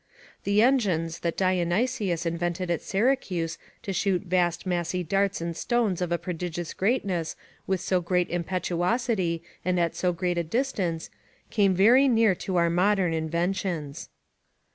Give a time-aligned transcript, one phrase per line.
[0.45, 6.11] The engines, that Dionysius invented at Syracuse to shoot vast massy darts and stones of
[6.11, 7.35] a prodigious greatness
[7.67, 11.11] with so great impetuosity and at so great a distance,
[11.51, 14.09] came very near to our modern inventions.